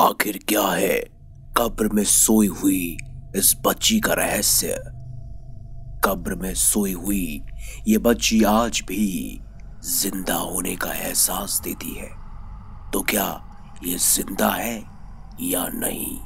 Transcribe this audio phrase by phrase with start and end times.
[0.00, 0.98] आखिर क्या है?
[1.56, 2.96] कब्र में सोई हुई
[3.36, 4.74] इस बच्ची का रहस्य।
[6.04, 7.42] कब्र में सोई हुई
[7.88, 9.40] ये बच्ची आज भी
[9.84, 12.08] ज़िंदा होने का एहसास देती है।
[12.92, 13.28] तो क्या
[13.84, 14.74] ये ज़िंदा है
[15.42, 16.18] या नहीं?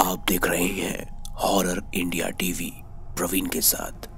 [0.00, 2.72] आप देख रहे हैं हॉरर इंडिया टीवी
[3.16, 4.11] प्रवीण के साथ।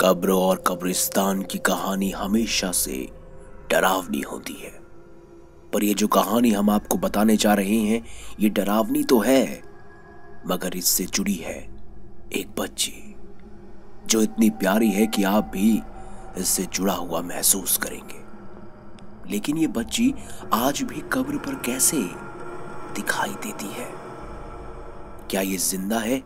[0.00, 3.08] कब्र और कब्रिस्तान की कहानी हमेशा से
[3.70, 4.70] डरावनी होती है।
[5.72, 8.04] पर ये जो कहानी हम आपको बताने जा रहे हैं,
[8.40, 9.62] ये डरावनी तो है,
[10.46, 11.58] मगर इससे जुड़ी है
[12.32, 13.16] एक बच्ची,
[14.06, 15.82] जो इतनी प्यारी है कि आप भी
[16.38, 18.24] इससे जुड़ा हुआ महसूस करेंगे।
[19.30, 20.14] लेकिन ये बच्ची
[20.52, 22.02] आज भी कब्र पर कैसे
[22.94, 23.90] दिखाई देती है?
[25.30, 26.22] क्या ये ज़िंदा है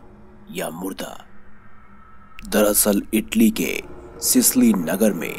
[0.51, 1.25] या मुर्दा?
[2.49, 3.83] दरअसल इटली के
[4.19, 5.33] सिसली नगर में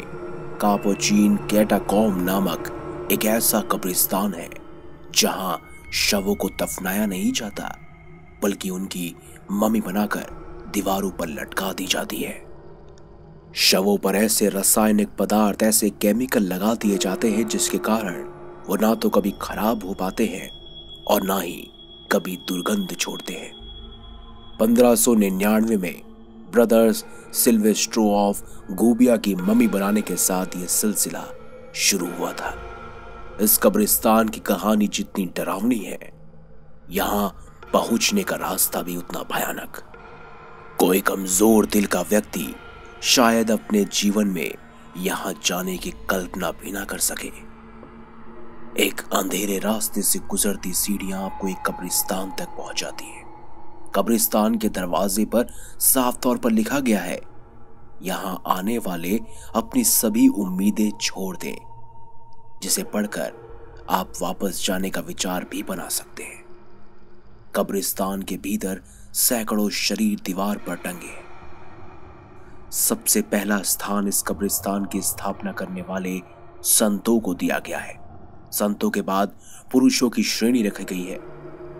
[0.61, 2.69] कापोचीन कैटाकॉम नामक
[3.11, 4.49] एक ऐसा कब्रिस्तान है,
[5.15, 5.61] जहाँ
[5.93, 7.77] शवों को दफनाया नहीं जाता,
[8.43, 9.15] बल्कि उनकी
[9.51, 10.25] मम्मी बनाकर
[10.73, 12.45] दीवारों पर लटका दी जाती है।
[13.55, 18.23] शवों पर ऐसे रासायनिक पदार्थ, ऐसे केमिकल लगा दिए जाते हैं, जिसके कारण
[18.67, 20.49] वो ना तो कभी खराब हो पाते हैं
[21.03, 21.67] और ना ही
[22.11, 23.51] कभी दुर्गंध छोड़ते हैं।
[24.57, 26.12] 1599 में
[26.53, 28.41] ब्रदर्स सिल्वेस्ट्रो ऑफ़
[28.73, 31.23] गोबिया की मम्मी बनाने के साथ यह सिलसिला
[31.75, 32.53] शुरू हुआ था।
[33.41, 36.11] इस कब्रिस्तान की कहानी जितनी डरावनी है,
[36.89, 37.29] यहाँ
[37.73, 39.81] पहुँचने का रास्ता भी उतना भयानक।
[40.79, 42.53] कोई कमज़ोर दिल का व्यक्ति
[43.03, 44.53] शायद अपने जीवन में
[44.97, 47.31] यहाँ जाने की कल्पना भी ना कर सके।
[48.79, 53.22] एक अंधेरे रास्ते से गुजरती सीढ़ियाँ आपको एक कब्रिस्तान तक पहुंचाती है।
[53.95, 55.47] कब्रिस्तान के दरवाजे पर
[55.79, 57.19] साफ़ तौर पर लिखा गया है,
[58.01, 59.19] यहाँ आने वाले
[59.55, 61.55] अपनी सभी उम्मीदें छोड़ दें,
[62.63, 63.41] जिसे पढ़कर
[63.89, 66.41] आप वापस जाने का विचार भी बना सकते हैं।
[67.55, 68.81] कब्रिस्तान के भीतर
[69.13, 71.21] सैकड़ों शरीर दीवार पर टंगे
[72.71, 76.19] सबसे पहला स्थान इस कब्रिस्तान की स्थापना करने वाले
[76.61, 77.99] संतों को दिया गया है।
[78.51, 79.35] संतों के बाद
[79.71, 81.19] पुरुषों की श्रेणी रखी गई है।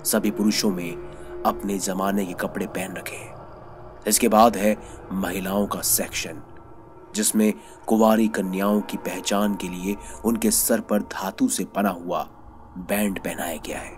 [0.03, 1.12] सभी पुरुषों में
[1.45, 3.33] अपने जमाने के कपड़े पहन रखे हैं।
[4.07, 4.77] इसके बाद है
[5.11, 6.41] महिलाओं का सेक्शन
[7.15, 7.53] जिसमें
[7.87, 9.95] कुवारी कन्याओं की पहचान के लिए
[10.25, 12.23] उनके सर पर धातु से बना हुआ
[12.77, 13.97] बैंड पहनाया गया है।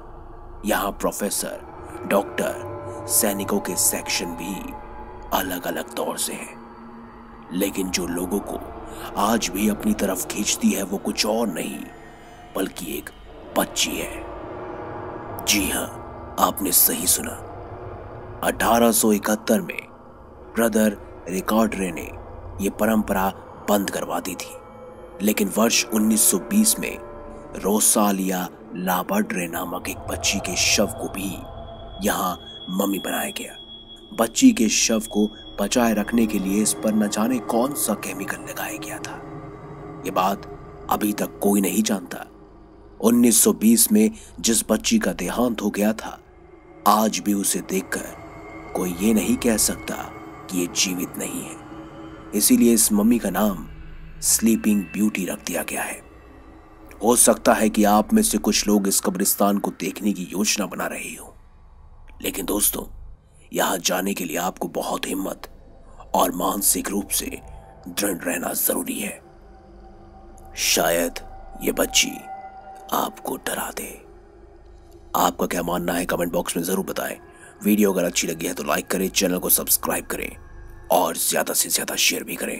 [0.65, 1.61] यहाँ प्रोफेसर
[2.07, 2.75] डॉक्टर
[3.09, 4.73] सैनिकों के सेक्शन भी
[5.37, 6.65] अलग अलग तौर से हैं।
[7.53, 8.59] लेकिन जो लोगों को
[9.17, 11.79] आज भी अपनी तरफ़ खींचती है, वो कुछ और नहीं,
[12.55, 13.09] बल्कि एक
[13.57, 14.25] बच्ची है।
[15.45, 16.01] जी हाँ
[16.39, 17.51] आपने सही सुना।
[18.43, 19.87] 1871 में
[20.55, 20.97] ब्रदर
[21.29, 22.11] रिकॉर्डरे ने
[22.63, 23.33] यह परंपरा
[23.69, 24.57] बंद करवा दी थी।
[25.21, 26.97] लेकिन वर्ष 1920 में
[27.55, 31.37] रोसालिया लाबर्ड्रे नामक एक बच्ची के शव को भी
[32.07, 33.57] यहाँ मम्मी बनाया गया।
[34.19, 35.29] बच्ची के शव को
[35.61, 39.21] बचाए रखने के लिए इस पर न जाने कौन सा केमिकल लगाया गया था।
[40.05, 40.59] ये बात
[40.89, 42.25] अभी तक कोई नहीं जानता।
[43.01, 46.19] 1920 में जिस बच्ची का देहांत हो गया था
[46.87, 48.05] आज भी उसे देखकर
[48.75, 49.95] कोई ये नहीं कह सकता
[50.51, 51.55] कि ये जीवित नहीं है।
[52.35, 53.67] इसीलिए इस मम्मी का नाम
[54.21, 56.01] स्लीपिंग ब्यूटी रख दिया गया है।
[57.03, 60.65] हो सकता है कि आप में से कुछ लोग इस कब्रिस्तान को देखने की योजना
[60.65, 61.35] बना रहे हो।
[62.21, 62.83] लेकिन दोस्तों,
[63.53, 65.47] यहाँ जाने के लिए आपको बहुत हिम्मत
[66.15, 67.41] और मानसिक रूप से
[67.87, 69.21] दृढ़ रहना ज़रूरी है।
[70.55, 71.13] शायद
[71.61, 72.11] ये बच्ची
[72.93, 74.04] आपको डरा दे।
[75.15, 77.17] आपका क्या मानना है कमेंट बॉक्स में ज़रूर बताएँ।
[77.63, 80.35] वीडियो अगर अच्छी लगी है तो लाइक करें, चैनल को सब्सक्राइब करें
[80.91, 82.59] और ज़्यादा से ज़्यादा शेयर भी करें।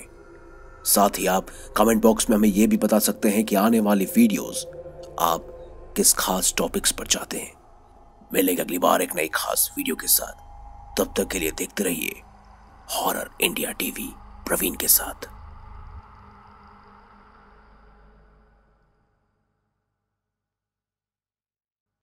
[0.85, 4.05] साथ ही आप कमेंट बॉक्स में हमें यह भी बता सकते हैं कि आने वाली
[4.07, 4.65] वीडियोस
[5.21, 5.51] आप
[5.97, 7.53] किस खास टॉपिक्स पर चाहते हैं।
[8.33, 12.21] मिलेंगे अगली बार एक नई खास वीडियो के साथ। तब तक के लिए देखते रहिए
[12.91, 14.09] हॉरर इंडिया टीवी,
[14.47, 15.27] प्रवीण के साथ।